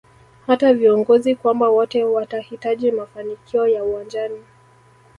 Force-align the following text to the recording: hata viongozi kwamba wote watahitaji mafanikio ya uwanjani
hata 0.47 0.73
viongozi 0.73 1.35
kwamba 1.35 1.69
wote 1.69 2.03
watahitaji 2.03 2.91
mafanikio 2.91 3.67
ya 3.67 3.83
uwanjani 3.83 4.43